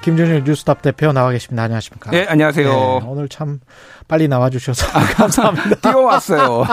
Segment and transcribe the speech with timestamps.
[0.00, 1.64] 김준일 뉴스탑 대표 나와 계십니다.
[1.64, 2.10] 안녕하십니까?
[2.10, 2.68] 네, 안녕하세요.
[2.68, 3.60] 네, 오늘 참
[4.08, 4.86] 빨리 나와 주셔서
[5.16, 5.76] 감사합니다.
[5.76, 6.64] 뛰어왔어요.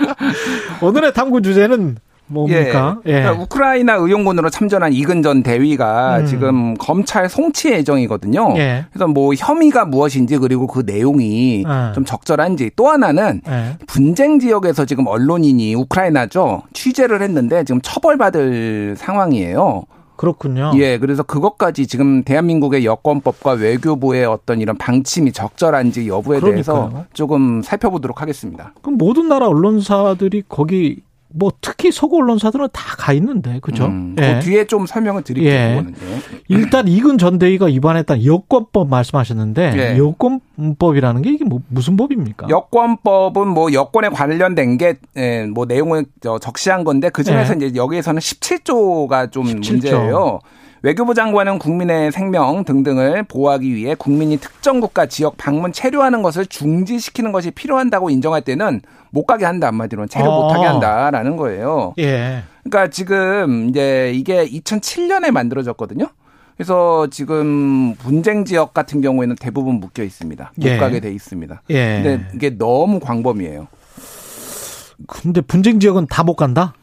[0.80, 2.98] 오늘의 탐구 주제는 뭡니까?
[3.06, 3.10] 예.
[3.10, 3.20] 예.
[3.20, 6.26] 그러니까 우크라이나 의용군으로 참전한 이근전 대위가 음.
[6.26, 8.54] 지금 검찰 송치 예정이거든요.
[8.56, 8.86] 예.
[8.90, 11.92] 그래서 뭐 혐의가 무엇인지 그리고 그 내용이 예.
[11.94, 13.76] 좀 적절한지 또 하나는 예.
[13.86, 19.84] 분쟁 지역에서 지금 언론인이 우크라이나죠 취재를 했는데 지금 처벌받을 상황이에요.
[20.16, 20.72] 그렇군요.
[20.76, 26.52] 예, 그래서 그것까지 지금 대한민국의 여권법과 외교부의 어떤 이런 방침이 적절한지 여부에 그러니까요.
[26.90, 28.72] 대해서 조금 살펴보도록 하겠습니다.
[28.82, 31.02] 그럼 모든 나라 언론사들이 거기
[31.36, 33.86] 뭐 특히 서구 언론사들은 다 가 있는데 그죠?
[33.86, 34.34] 음, 예.
[34.38, 35.52] 그 뒤에 좀 설명을 드릴게요.
[35.52, 35.84] 예.
[36.48, 39.98] 일단 이근 전 대위가 위반했던 여권법 말씀하셨는데 예.
[39.98, 42.48] 여권법이라는 게 이게 뭐 무슨 법입니까?
[42.48, 46.06] 여권법은 뭐 여권에 관련된 게뭐 예, 내용을
[46.40, 47.66] 적시한 건데 그 중에서 예.
[47.66, 49.70] 이제 여기에서는 17조가 좀 17조.
[49.72, 50.40] 문제예요.
[50.84, 57.32] 외교부 장관은 국민의 생명 등등을 보호하기 위해 국민이 특정 국가 지역 방문 체류하는 것을 중지시키는
[57.32, 60.42] 것이 필요한다고 인정할 때는 못 가게 한다 한마디로 체류 어.
[60.42, 61.94] 못 하게 한다라는 거예요.
[61.98, 62.42] 예.
[62.64, 66.06] 그러니까 지금 이제 이게 2007년에 만들어졌거든요.
[66.54, 70.52] 그래서 지금 분쟁 지역 같은 경우에는 대부분 묶여 있습니다.
[70.54, 70.76] 못 예.
[70.76, 71.62] 가게 돼 있습니다.
[71.70, 72.02] 예.
[72.02, 73.68] 근데 이게 너무 광범위해요.
[75.06, 76.74] 근데 분쟁 지역은 다 못 간다?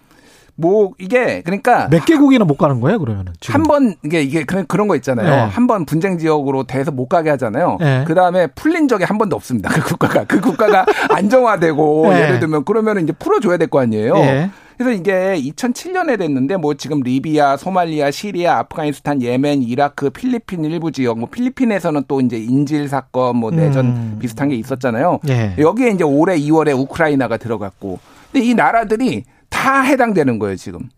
[0.55, 4.87] 뭐 이게 그러니까 몇 개국이나 못 가는 거예요 그러면은 한 번 이게 이게 그런 그런
[4.87, 5.35] 거 있잖아요 네.
[5.51, 8.03] 한번 분쟁 지역으로 돼서 못 가게 하잖아요 네.
[8.07, 12.21] 그 다음에 풀린 적이 한 번도 없습니다 그 국가가 그 국가가 안정화되고 네.
[12.21, 14.49] 예를 들면 그러면 이제 풀어줘야 될 거 아니에요 네.
[14.77, 21.19] 그래서 이게 2007년에 됐는데 뭐 지금 리비아, 소말리아, 시리아, 아프가니스탄, 예멘, 이라크, 필리핀 일부 지역,
[21.19, 24.17] 뭐 필리핀에서는 또 이제 인질 사건, 뭐 내전 음.
[24.19, 25.19] 비슷한 게 있었잖아요.
[25.29, 25.53] 예.
[25.59, 27.99] 여기에 이제 올해 2월에 우크라이나가 들어갔고,
[28.31, 30.89] 근데 이 나라들이 다 해당되는 거예요, 지금.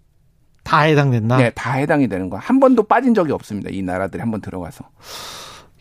[0.63, 1.35] 다 해당된다?
[1.37, 2.39] 네, 다 해당이 되는 거야.
[2.39, 3.69] 한 번도 빠진 적이 없습니다.
[3.71, 4.85] 이 나라들이 한 번 들어가서.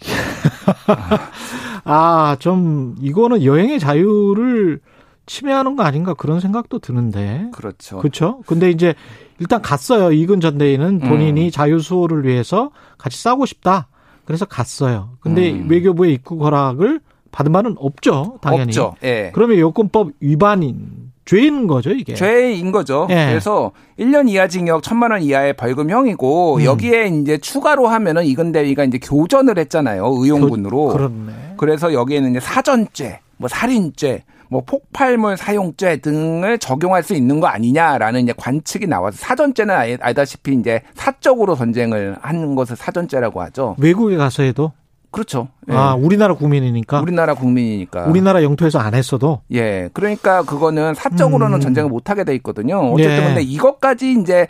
[1.85, 4.81] 아, 좀, 이거는 여행의 자유를
[5.27, 7.47] 침해하는 거 아닌가 그런 생각도 드는데.
[7.53, 7.99] 그렇죠.
[7.99, 8.41] 그렇죠.
[8.47, 8.95] 근데 이제
[9.39, 10.11] 일단 갔어요.
[10.13, 11.51] 이근 전 대인은 본인이 음.
[11.51, 13.87] 자유 수호를 위해서 같이 싸우고 싶다.
[14.25, 15.11] 그래서 갔어요.
[15.21, 15.67] 근데 음.
[15.69, 17.01] 외교부의 입국 허락을
[17.31, 18.39] 받은 바는 없죠.
[18.43, 18.65] 당연히.
[18.65, 18.95] 없죠.
[19.05, 19.31] 예.
[19.33, 22.13] 그러면 여권법 위반인 죄인 거죠, 이게.
[22.13, 23.07] 죄인 거죠.
[23.09, 23.29] 예.
[23.31, 26.65] 그래서 1년 이하 징역 1천만 원 이하의 벌금형이고 음.
[26.65, 30.13] 여기에 이제 추가로 하면은 이근대위가 이제 교전을 했잖아요.
[30.15, 30.89] 의용군으로.
[30.89, 31.55] 교, 그렇네.
[31.57, 38.21] 그래서 여기에는 이제 사전죄, 뭐 살인죄, 뭐 폭발물 사용죄 등을 적용할 수 있는 거 아니냐라는
[38.21, 43.77] 이제 관측이 나와서 사전죄는 알다시피 이제 사적으로 전쟁을 하는 것을 사전죄라고 하죠.
[43.79, 44.73] 외국에 가서 해도
[45.13, 45.49] 그렇죠.
[45.71, 45.75] 예.
[45.75, 47.01] 아, 우리나라 국민이니까?
[47.01, 48.07] 우리나라 국민이니까.
[48.07, 49.43] 우리나라 영토에서 안 했어도?
[49.53, 49.89] 예.
[49.93, 51.61] 그러니까 그거는 사적으로는 음.
[51.61, 52.81] 전쟁을 못 하게 돼 있거든요.
[52.93, 53.27] 어쨌든 예.
[53.27, 54.49] 근데 이것까지 이제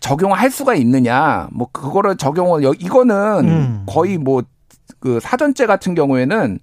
[0.00, 1.48] 적용할 수가 있느냐.
[1.52, 3.14] 뭐 그거를 적용을, 이거는
[3.44, 3.82] 음.
[3.86, 4.42] 거의 뭐
[5.04, 6.58] 그 사전죄 같은 경우에는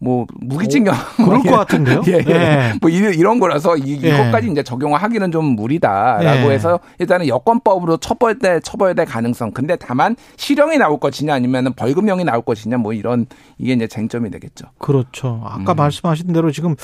[0.00, 2.02] 뭐 무기징역 오, 그럴 것 같은데요.
[2.08, 2.30] 예, 예.
[2.30, 2.72] 예.
[2.80, 4.08] 뭐 이런 거라서 이, 예.
[4.08, 6.54] 이것까지 이제 적용하기는 좀 무리다라고 예.
[6.54, 9.50] 해서 일단은 여권법으로 처벌될 처벌될 가능성.
[9.52, 13.26] 근데 다만 실형이 나올 것이냐 아니면은 벌금형이 나올 것이냐 뭐 이런
[13.58, 14.66] 이게 이제 쟁점이 되겠죠.
[14.78, 15.42] 그렇죠.
[15.44, 15.76] 아까 음.
[15.76, 16.76] 말씀하신 대로 지금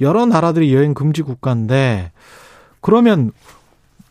[0.00, 2.12] 여러 나라들이 여행 금지 국가인데
[2.80, 3.32] 그러면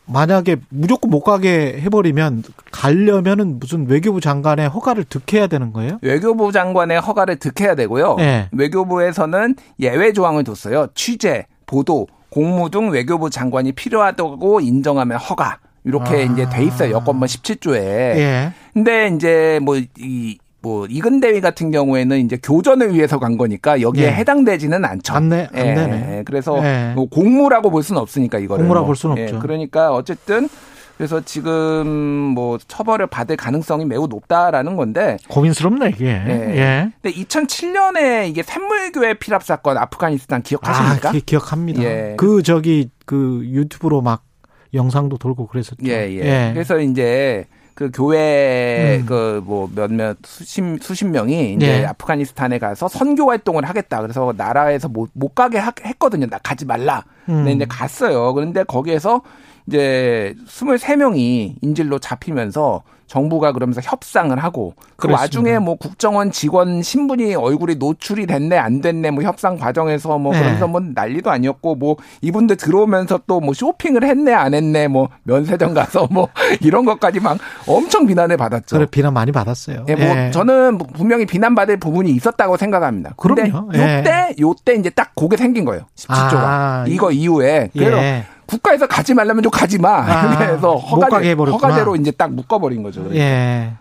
[0.07, 5.99] 만약에 무조건 못 가게 해버리면 가려면은 무슨 외교부 장관의 허가를 득해야 되는 거예요?
[6.01, 8.15] 외교부 장관의 허가를 득해야 되고요.
[8.15, 8.49] 네.
[8.51, 10.87] 외교부에서는 예외 조항을 뒀어요.
[10.95, 15.59] 취재, 보도, 공무 등 외교부 장관이 필요하다고 인정하면 허가.
[15.83, 16.19] 이렇게 아.
[16.21, 16.91] 이제 돼 있어요.
[16.91, 17.75] 여권번 17조에.
[17.75, 18.53] 예.
[18.73, 20.37] 근데 이제 뭐 이
[20.67, 24.11] 뭐 이근 대위 같은 경우에는 이제 교전을 위해서 간 거니까 여기에 예.
[24.11, 25.13] 해당되지는 않죠.
[25.13, 26.17] 안내 안 되네.
[26.17, 26.23] 예.
[26.25, 26.91] 그래서 예.
[26.93, 28.63] 뭐 공무라고 볼 수는 없으니까 이거를.
[28.63, 28.87] 공무라고 뭐.
[28.87, 29.39] 볼 수는 없죠.
[29.39, 30.49] 그러니까 어쨌든
[30.97, 36.05] 그래서 지금 뭐 처벌을 받을 가능성이 매우 높다라는 건데 고민스럽네 이게.
[36.07, 36.57] 예.
[36.57, 36.91] 예.
[37.01, 41.09] 근데 2007년에 이게 샘물교회 피랍 사건 아프가니스탄 기억하십니까?
[41.09, 41.81] 아, 기, 기억합니다.
[41.81, 42.15] 예.
[42.17, 44.25] 그 저기 그 유튜브로 막
[44.73, 45.77] 영상도 돌고 그랬었죠.
[45.85, 46.17] 예, 예.
[46.17, 46.51] 예.
[46.53, 47.45] 그래서 이제
[47.77, 49.05] 그 교회 음.
[49.05, 51.85] 그뭐 몇몇 수십 수십 명이 이제 네.
[51.85, 54.01] 아프가니스탄에 가서 선교 활동을 하겠다.
[54.01, 56.25] 그래서 나라에서 못, 못 가게 하, 했거든요.
[56.25, 57.03] 나 가지 말라.
[57.29, 57.35] 음.
[57.35, 58.33] 근데 이제 갔어요.
[58.33, 59.21] 그런데 거기에서
[59.67, 65.21] 이제 23명이 인질로 잡히면서 정부가 그러면서 협상을 하고 그 그렇습니다.
[65.21, 70.39] 와중에 뭐 국정원 직원 신분이 얼굴이 노출이 됐네 안 됐네 뭐 협상 과정에서 뭐 네.
[70.39, 75.73] 그러면서 뭐 난리도 아니었고 뭐 이분들 들어오면서 또 뭐 쇼핑을 했네 안 했네 뭐 면세점
[75.73, 76.27] 가서 뭐
[76.59, 78.75] 이런 것까지 막 엄청 비난을 받았죠.
[78.75, 79.85] 그래 비난 많이 받았어요.
[79.87, 80.31] 예, 뭐 예.
[80.31, 83.13] 저는 분명히 비난받을 부분이 있었다고 생각합니다.
[83.15, 83.97] 그런데 예.
[83.99, 85.83] 요때 요때 이제 딱 고게 생긴 거예요.
[85.95, 88.25] 17조가 아, 이거 이후에 그래서 예.
[88.47, 89.89] 국가에서 가지 말라면 좀 가지 마.
[89.99, 93.01] 아, 그래서 허가대, 허가대로 이제 딱 묶어버린 거죠.
[93.03, 93.23] 그러니까.
[93.23, 93.73] 예.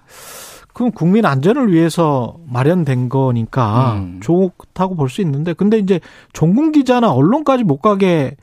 [0.75, 4.21] 그럼 국민 안전을 위해서 마련된 거니까 음.
[4.23, 6.01] 좋다고 볼 수 있는데 근데 이제
[6.35, 8.37] 종군 기자나 언론까지 못 가게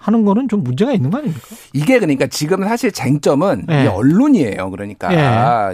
[0.00, 1.40] 하는 거는 좀 문제가 있는 거 아닙니까?
[1.74, 3.86] 이게 그러니까 지금 사실 쟁점은 네.
[3.86, 4.70] 언론이에요.
[4.70, 5.08] 그러니까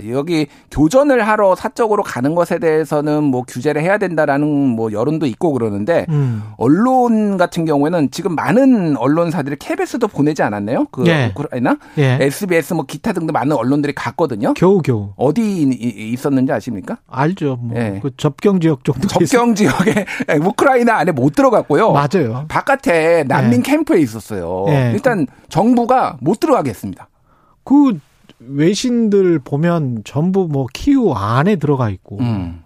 [0.00, 0.10] 네.
[0.10, 6.06] 여기 교전을 하러 사적으로 가는 것에 대해서는 뭐 규제를 해야 된다라는 뭐 여론도 있고 그러는데
[6.08, 6.42] 음.
[6.56, 10.86] 언론 같은 경우에는 지금 많은 언론사들이 KBS도 보내지 않았나요?
[10.90, 11.32] 그 네.
[11.34, 12.18] 우크라이나, 네.
[12.20, 14.54] SBS 뭐 기타 등등 많은 언론들이 갔거든요.
[14.54, 16.98] 겨우 겨우 어디 있었는지 아십니까?
[17.08, 17.58] 알죠.
[17.60, 18.00] 뭐그 네.
[18.16, 19.06] 접경 지역 정도.
[19.06, 20.04] 접경 지역에
[20.42, 21.92] 우크라이나 안에 못 들어갔고요.
[21.92, 22.44] 맞아요.
[22.48, 23.70] 바깥에 난민 네.
[23.70, 24.15] 캠프에 있어.
[24.16, 24.64] 있었어요.
[24.66, 24.90] 네.
[24.92, 27.08] 일단 정부가 못 들어가게 했습니다.
[27.64, 27.98] 그
[28.40, 32.62] 외신들 보면 전부 뭐 키우 안에 들어가 있고 음.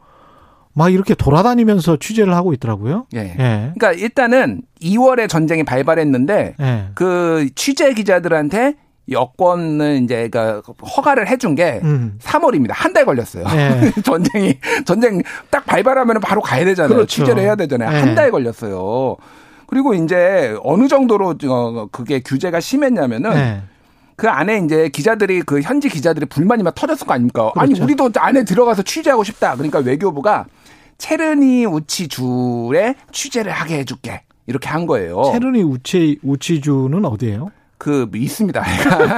[0.73, 3.07] 막 이렇게 돌아다니면서 취재를 하고 있더라고요.
[3.15, 3.35] 예.
[3.39, 3.73] 예.
[3.75, 6.85] 그러니까 일단은 2월에 전쟁이 발발했는데 예.
[6.95, 8.75] 그 취재 기자들한테
[9.11, 10.61] 여권은 이제 그
[10.97, 12.19] 허가를 해준 게 음.
[12.23, 12.71] 3월입니다.
[12.73, 13.45] 한 달 걸렸어요.
[13.53, 13.91] 예.
[14.03, 14.55] 전쟁이
[14.85, 15.21] 전쟁
[15.51, 16.95] 딱 발발하면 바로 가야 되잖아요.
[16.95, 17.07] 그렇죠.
[17.07, 17.93] 취재를 해야 되잖아요.
[17.97, 18.01] 예.
[18.01, 19.17] 한달 걸렸어요.
[19.71, 23.63] 그리고 이제 어느 정도로 어 그게 규제가 심했냐면은 네.
[24.17, 27.53] 그 안에 이제 기자들이 그 현지 기자들이 불만이 막 터졌을 거 아닙니까?
[27.53, 27.61] 그렇죠.
[27.61, 29.55] 아니 우리도 안에 들어가서 취재하고 싶다.
[29.55, 30.47] 그러니까 외교부가
[30.99, 35.23] 체르니 우치주에 취재를 하게 해줄게 이렇게 한 거예요.
[35.33, 37.53] 체르니 우치 우치주는 어디예요?
[37.79, 38.63] 그 있습니다.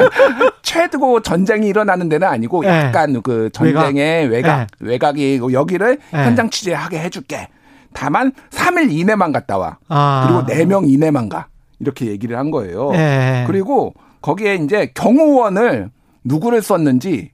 [0.62, 2.68] 최고 전쟁이 일어나는 데는 아니고 네.
[2.68, 3.20] 약간 네.
[3.22, 5.26] 그 전쟁의 외곽 외곽 네.
[5.26, 6.24] 외곽이 여기를 네.
[6.24, 7.48] 현장 취재하게 해줄게.
[7.92, 9.78] 다만 3일 이내만 갔다 와.
[9.88, 10.44] 아.
[10.46, 11.46] 그리고 4명 이내만 가.
[11.78, 12.92] 이렇게 얘기를 한 거예요.
[12.92, 13.44] 네.
[13.46, 15.90] 그리고 거기에 이제 경호원을
[16.24, 17.32] 누구를 썼는지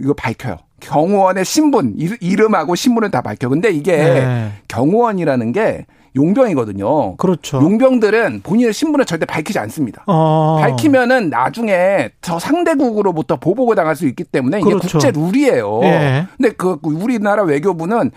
[0.00, 0.56] 이거 밝혀요.
[0.80, 3.48] 경호원의 신분, 이름하고 신분을 다 밝혀.
[3.48, 4.52] 근데 이게 네.
[4.68, 5.86] 경호원이라는 게
[6.16, 7.16] 용병이거든요.
[7.16, 7.58] 그렇죠.
[7.58, 10.02] 용병들은 본인의 신분을 절대 밝히지 않습니다.
[10.06, 10.58] 어.
[10.60, 14.88] 밝히면은 나중에 저 상대국으로부터 보복을 당할 수 있기 때문에 이게 그렇죠.
[14.88, 15.80] 국제 룰이에요.
[15.84, 16.26] 예.
[16.36, 18.10] 근데 그 우리나라 외교부는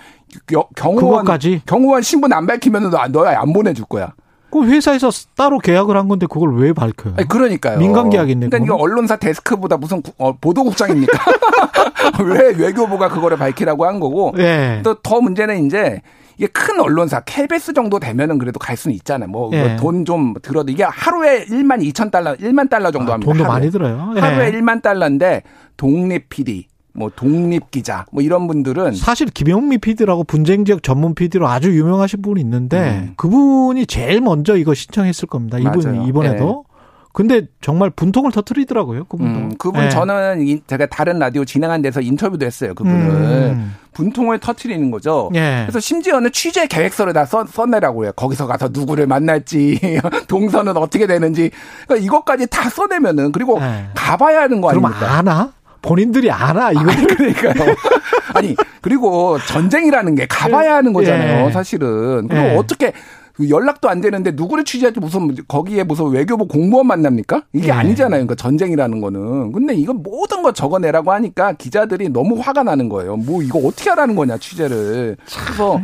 [0.76, 1.62] 경호원 그것까지?
[1.68, 4.14] 경호원 신분 안 밝히면은 너안 보내줄 거야.
[4.54, 7.16] 그 회사에서 따로 계약을 한 건데 그걸 왜 밝혀요?
[7.18, 7.80] 아니, 그러니까요.
[7.80, 8.50] 민간 계약인데.
[8.50, 11.18] 그러니까 이거 언론사 데스크보다 무슨 어, 보도국장입니까?
[12.24, 14.32] 왜 외교부가 그거를 밝히라고 한 거고.
[14.38, 14.82] 예.
[14.84, 16.02] 또더 문제는 이제
[16.38, 19.28] 이게 큰 언론사 KBS 정도 되면은 그래도 갈 수는 있잖아요.
[19.30, 20.40] 뭐 돈좀 예.
[20.42, 23.32] 들어도 이게 하루에 1만 2천 달러, 1만 달러 정도 아, 합니다.
[23.32, 23.60] 돈도 하루에.
[23.60, 24.14] 많이 들어요.
[24.16, 24.20] 예.
[24.20, 25.42] 하루에 1만 달러인데
[25.78, 31.48] 독립 PD 뭐 독립 기자 뭐 이런 분들은 사실 김영미 PD라고 분쟁 지역 전문 PD로
[31.48, 33.14] 아주 유명하신 분이 있는데 음.
[33.18, 35.58] 그분이 제일 먼저 이거 신청했을 겁니다.
[35.58, 36.74] 이분 이번에도 네.
[37.14, 39.06] 근데 정말 분통을 터트리더라고요.
[39.06, 39.40] 그분도.
[39.40, 39.90] 음, 그분 네.
[39.90, 42.74] 저는 제가 다른 라디오 진행한 데서 인터뷰도 했어요.
[42.74, 43.76] 그분을 음.
[43.94, 45.30] 분통을 터트리는 거죠.
[45.32, 45.62] 네.
[45.64, 48.12] 그래서 심지어는 취재 계획서를 다 써, 써내라고 해요.
[48.16, 51.52] 거기서 가서 누구를 만날지, 동선은 어떻게 되는지.
[51.88, 53.86] 그러니까 이것까지 다 써내면은 그리고 네.
[53.94, 54.98] 가봐야 하는 거 아닙니까?
[54.98, 55.54] 그럼 아나?
[55.84, 56.86] 본인들이 알아 이거
[57.16, 57.76] 그러니까요.
[58.34, 61.48] 아니 그리고 전쟁이라는 게 가봐야 하는 거잖아요.
[61.48, 61.52] 예.
[61.52, 62.56] 사실은 그리고 예.
[62.56, 62.94] 어떻게
[63.34, 67.44] 그 연락도 안 되는데 누구를 취재할지 무슨 거기에 무슨 외교부 공무원 만납니까?
[67.54, 67.72] 이게 네.
[67.72, 68.26] 아니잖아요.
[68.26, 69.52] 그러니까 전쟁이라는 거는.
[69.52, 73.18] 근데 이건 모든 거 적어내라고 하니까 기자들이 너무 화가 나는 거예요.
[73.18, 75.18] 뭐 이거 어떻게 하라는 거냐 취재를.
[75.46, 75.82] 그래서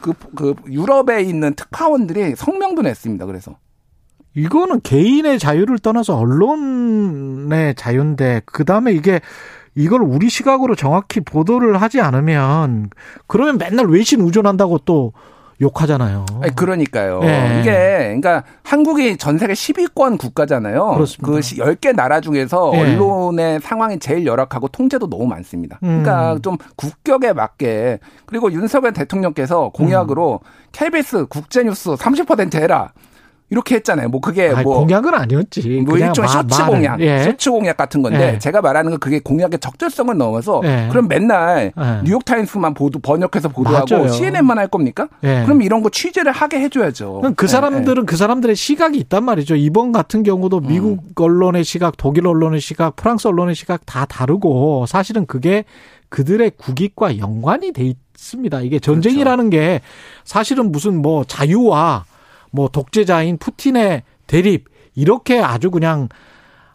[0.00, 3.26] 그, 그 유럽에 있는 특파원들이 성명도 냈습니다.
[3.26, 3.56] 그래서.
[4.40, 9.20] 이거는 개인의 자유를 떠나서 언론의 자유인데 그다음에 이게
[9.74, 12.90] 이걸 우리 시각으로 정확히 보도를 하지 않으면
[13.26, 15.12] 그러면 맨날 외신 의존한다고 또
[15.60, 16.24] 욕하잖아요.
[16.42, 17.20] 아니, 그러니까요.
[17.20, 17.60] 네.
[17.60, 20.94] 이게 그러니까 한국이 전 세계 10위권 국가잖아요.
[20.94, 21.26] 그렇습니다.
[21.26, 22.80] 그 10개 나라 중에서 네.
[22.80, 25.76] 언론의 상황이 제일 열악하고 통제도 너무 많습니다.
[25.80, 26.42] 그러니까 음.
[26.42, 30.48] 좀 국격에 맞게 그리고 윤석열 대통령께서 공약으로 음.
[30.72, 32.92] KBS 국제뉴스 30% 해라.
[33.50, 34.08] 이렇게 했잖아요.
[34.08, 35.60] 뭐 그게 아니, 뭐 공약은 아니었지.
[35.84, 36.66] 뭐 일종의 마- 말을.
[36.66, 37.24] 공약, 예.
[37.24, 38.38] 쇼츠 공약 같은 건데 예.
[38.38, 40.86] 제가 말하는 건 그게 공약의 적절성을 넘어서 예.
[40.90, 42.00] 그럼 맨날 예.
[42.04, 44.08] 뉴욕 타임스만 보도 번역해서 보도하고 맞아요.
[44.08, 45.08] CNN만 할 겁니까?
[45.24, 45.42] 예.
[45.44, 47.22] 그럼 이런 거 취재를 하게 해줘야죠.
[47.36, 49.56] 그 예, 사람들은 그 사람들의 시각이 있단 말이죠.
[49.56, 51.12] 이번 같은 경우도 미국 음.
[51.16, 55.64] 언론의 시각, 독일 언론의 시각, 프랑스 언론의 시각 다 다르고 사실은 그게
[56.08, 58.60] 그들의 국익과 연관이 돼 있습니다.
[58.62, 59.50] 이게 전쟁이라는 그렇죠.
[59.50, 59.80] 게
[60.24, 62.04] 사실은 무슨 뭐 자유와
[62.50, 66.08] 뭐 독재자인 푸틴의 대립 이렇게 아주 그냥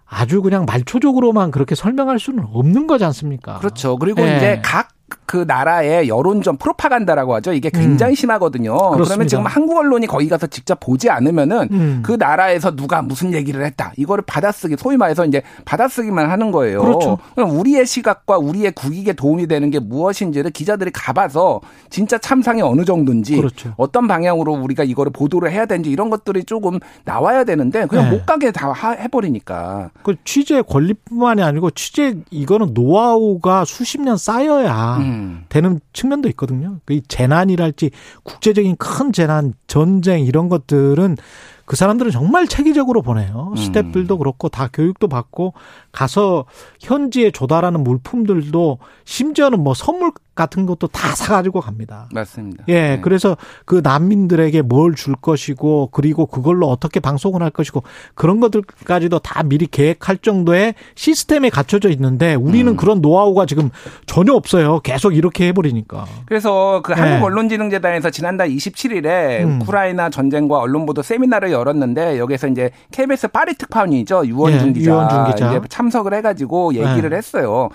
[0.05, 3.59] 아주 그냥 말초적으로만 그렇게 설명할 수는 없는 거지 않습니까?
[3.59, 3.97] 그렇죠.
[3.97, 4.37] 그리고 예.
[4.37, 4.89] 이제 각
[5.25, 7.53] 그 나라의 여론전 프로파간다라고 하죠.
[7.53, 8.71] 이게 굉장히 심하거든요.
[8.73, 8.95] 그러면 음.
[8.95, 9.27] 그렇습니다.
[9.29, 11.99] 지금 한국 언론이 거기 가서 직접 보지 않으면은 음.
[12.05, 13.91] 그 나라에서 누가 무슨 얘기를 했다.
[13.97, 16.81] 이거를 받아쓰기 소위 말해서 이제 받아쓰기만 하는 거예요.
[16.81, 17.17] 그렇죠.
[17.33, 23.35] 그럼 우리의 시각과 우리의 국익에 도움이 되는 게 무엇인지를 기자들이 가봐서 진짜 참상이 어느 정도인지
[23.37, 23.73] 그렇죠.
[23.77, 28.17] 어떤 방향으로 우리가 이거를 보도를 해야 되는지 이런 것들이 조금 나와야 되는데 그냥 네.
[28.17, 29.89] 못 가게 다 하- 해버리니까.
[30.03, 35.14] 그 취재 권리뿐만이 아니고 취재 이거는 노하우가 수십 년 쌓여야 음.
[35.49, 36.79] 되는 측면도 있거든요.
[36.85, 37.91] 그이 재난이랄지
[38.23, 41.17] 국제적인 큰 재난, 전쟁 이런 것들은
[41.65, 43.49] 그 사람들은 정말 체계적으로 보내요.
[43.51, 43.55] 음.
[43.55, 45.53] 스태프들도 그렇고 다 교육도 받고
[45.91, 46.45] 가서
[46.79, 52.09] 현지에 조달하는 물품들도 심지어는 뭐 선물 같은 것도 다 사가지고 갑니다.
[52.13, 52.65] 맞습니다.
[52.67, 52.99] 예, 네.
[53.01, 57.83] 그래서 그 난민들에게 뭘 줄 것이고 그리고 그걸로 어떻게 방송을 할 것이고
[58.15, 62.77] 그런 것들까지도 다 미리 계획할 정도의 시스템이 갖춰져 있는데 우리는 음.
[62.77, 63.69] 그런 노하우가 지금
[64.05, 64.79] 전혀 없어요.
[64.81, 66.05] 계속 이렇게 해버리니까.
[66.25, 67.01] 그래서 그 네.
[67.01, 69.61] 한국 언론진흥재단에서 지난달 27일에 음.
[69.61, 75.25] 우크라이나 전쟁과 언론 보도 세미나를 열었는데 여기서 이제 KBS 파리 특파원이죠 유원준 예, 기자, 유원준
[75.25, 75.49] 기자.
[75.51, 77.17] 이제 참석을 해가지고 얘기를 네.
[77.17, 77.69] 했어요.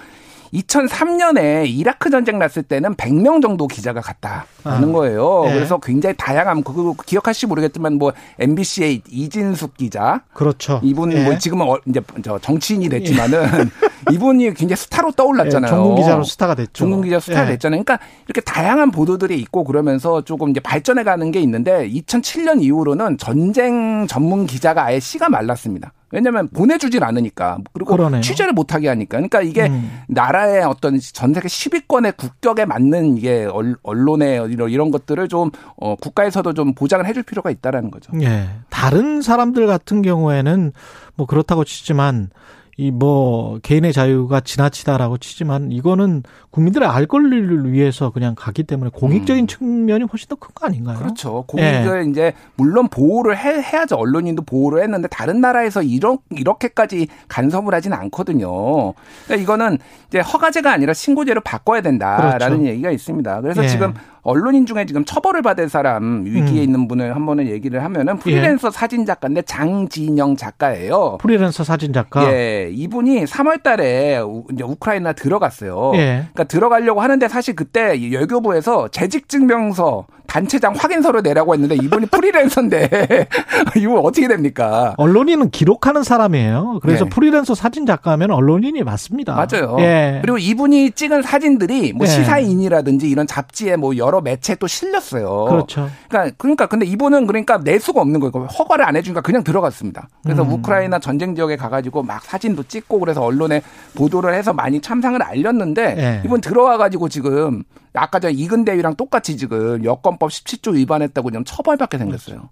[0.54, 4.92] 2003년에 이라크 전쟁 났을 때는 100명 정도 기자가 갔다라는 아.
[4.92, 5.45] 거예요.
[5.47, 5.54] 예.
[5.54, 10.80] 그래서 굉장히 다양한 그거 기억하실지 모르겠지만 뭐 MBC의 이진숙 기자 그렇죠.
[10.83, 11.25] 이분 예.
[11.25, 13.40] 뭐 지금은 어- 이제 저 정치인이 됐지만은
[14.12, 15.71] 이분이 굉장히 스타로 떠올랐잖아요.
[15.71, 16.71] 예, 전문 기자로 스타가 됐죠.
[16.73, 17.52] 전문 기자 스타 예.
[17.52, 17.83] 됐잖아요.
[17.83, 24.07] 그러니까 이렇게 다양한 보도들이 있고 그러면서 조금 이제 발전해 가는 게 있는데 2007년 이후로는 전쟁
[24.09, 25.92] 전문 기자가 아예 씨가 말랐습니다.
[26.12, 28.21] 왜냐하면 보내주질 않으니까 그리고 그러네요.
[28.21, 30.00] 취재를 못하게 하니까 그러니까 이게 음.
[30.09, 35.95] 나라의 어떤 전 세계 10위권의 국격에 맞는 이게 얼- 언론의 이런 이런 것들을 좀 어,
[35.97, 38.12] 국가에서도 좀 보장을 해줄 필요가 있다라는 거죠.
[38.23, 38.49] 예.
[38.71, 40.73] 다른 사람들 같은 경우에는
[41.17, 42.31] 뭐 그렇다고 치지만
[42.80, 49.46] 이 뭐 개인의 자유가 지나치다라고 치지만 이거는 국민들의 알 권리를 위해서 그냥 가기 때문에 공익적인
[49.46, 50.96] 측면이 훨씬 더 큰 거 아닌가요?
[50.96, 51.02] 음.
[51.02, 51.44] 그렇죠.
[51.46, 53.96] 공익을 이제 물론 보호를 해, 해야죠.
[53.96, 58.94] 언론인도 보호를 했는데 다른 나라에서 이런 이렇게까지 간섭을 하지는 않거든요.
[59.26, 62.66] 그러니까 이거는 이제 허가제가 아니라 신고제로 바꿔야 된다라는 그렇죠.
[62.66, 63.40] 얘기가 있습니다.
[63.42, 63.68] 그래서 예.
[63.68, 63.92] 지금
[64.23, 66.65] 언론인 중에 지금 처벌을 받을 사람 위기에 음.
[66.65, 71.19] 있는 분을 한 번은 얘기를 하면은 프리랜서 사진 작가인데 장진영 작가예요.
[71.21, 72.33] 프리랜서 사진 작가.
[72.33, 74.21] 예, 이분이 3월 달에
[74.53, 75.93] 이제 우크라이나 들어갔어요.
[75.95, 76.27] 예.
[76.33, 82.89] 그러니까 들어가려고 하는데 사실 그때 이 외교부에서 재직 증명서 단체장 확인서를 내라고 했는데 이분이 프리랜서인데
[83.77, 84.95] 이거 어떻게 됩니까?
[84.97, 86.79] 언론인은 기록하는 사람이에요.
[86.83, 87.11] 그래서 네.
[87.11, 89.35] 프리랜서 사진 작가면 언론인이 맞습니다.
[89.35, 89.77] 맞아요.
[89.81, 90.19] 예.
[90.23, 92.11] 그리고 이분이 찍은 사진들이 뭐 예.
[92.11, 95.45] 시사인이라든지 이런 잡지에 뭐 여러 매체에 또 실렸어요.
[95.45, 95.88] 그렇죠.
[96.09, 98.47] 그러니까 그러니까 근데 이분은 그러니까 낼 수가 없는 거예요.
[98.47, 100.09] 허가를 안 해주니까 그냥 들어갔습니다.
[100.25, 100.50] 그래서 음.
[100.52, 103.62] 우크라이나 전쟁 지역에 가가지고 막 사진도 찍고 그래서 언론에
[103.95, 106.23] 보도를 해서 많이 참상을 알렸는데 예.
[106.25, 107.62] 이분 들어와가지고 지금
[107.95, 112.50] 아까 전 이근대위랑 똑같이 지금 여권법 17조 위반했다고 지금 처벌받게 생겼어요.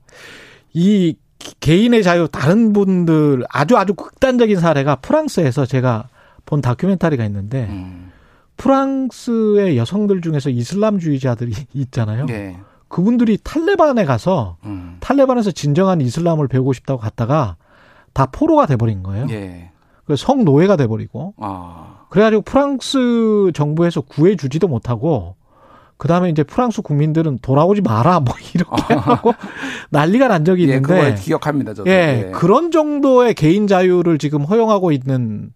[0.72, 6.08] 이 기- 개인의 자유 다른 분들 아주 아주 극단적인 사례가 프랑스에서 제가
[6.44, 8.07] 본 다큐멘터리가 있는데 음.
[8.58, 12.26] 프랑스의 여성들 중에서 이슬람주의자들이 있잖아요.
[12.26, 12.58] 네.
[12.88, 14.96] 그분들이 탈레반에 가서 음.
[15.00, 17.56] 탈레반에서 진정한 이슬람을 배우고 싶다고 갔다가
[18.12, 19.26] 다 포로가 돼버린 거예요.
[19.30, 19.70] 예.
[20.04, 22.06] 그래서 성노예가 돼버리고 아.
[22.08, 25.36] 그래가지고 프랑스 정부에서 구해주지도 못하고
[25.98, 29.34] 그 다음에 이제 프랑스 국민들은 돌아오지 마라 뭐 이렇게 하고
[29.90, 31.90] 난리가 난 적이 예, 있는데 그걸 기억합니다, 저도.
[31.90, 32.30] 예, 예.
[32.30, 35.52] 그런 정도의 개인 자유를 지금 허용하고 있는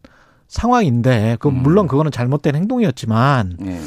[0.53, 1.63] 상황인데 그 음.
[1.63, 3.81] 물론 그거는 잘못된 행동이었지만 예.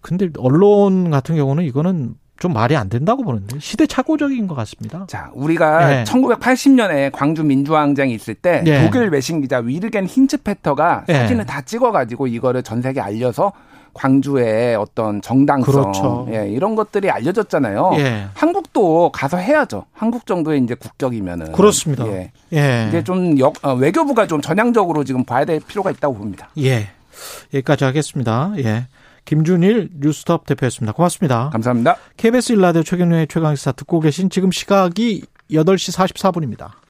[0.00, 5.04] 근데 언론 같은 경우는 이거는 좀 말이 안 된다고 보는데 시대착오적인 것 같습니다.
[5.08, 6.04] 자, 우리가 예.
[6.04, 8.84] 1980년에 광주 민주화항쟁이 있을 때 예.
[8.84, 11.12] 독일 외신 기자 위르겐 힌츠페터가 예.
[11.12, 13.52] 사진을 다 찍어가지고 이거를 전 세계에 알려서
[13.98, 16.28] 광주의 어떤 정당성 그렇죠.
[16.30, 17.94] 예, 이런 것들이 알려졌잖아요.
[17.94, 18.26] 예.
[18.32, 19.86] 한국도 가서 해야죠.
[19.92, 22.06] 한국 정도의 이제 국격이면은 그렇습니다.
[22.06, 22.30] 예.
[22.52, 22.86] 예.
[22.88, 26.48] 이제 좀 역, 어, 외교부가 좀 전향적으로 지금 봐야 될 필요가 있다고 봅니다.
[26.58, 26.90] 예.
[27.52, 28.52] 여기까지 하겠습니다.
[28.58, 28.86] 예.
[29.24, 30.92] 김준일 뉴스톱 대표였습니다.
[30.92, 31.50] 고맙습니다.
[31.50, 31.96] 감사합니다.
[32.16, 36.70] KBS 일라디오 최경련의 최강시사 듣고 계신 지금 시각이 8시 44분입니다.